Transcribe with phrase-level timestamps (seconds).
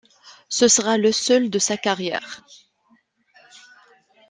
[0.49, 2.43] Ce sera le seul de sa carrière.